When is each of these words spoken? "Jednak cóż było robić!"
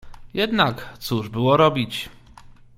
"Jednak 0.33 0.97
cóż 0.99 1.29
było 1.29 1.57
robić!" 1.57 2.09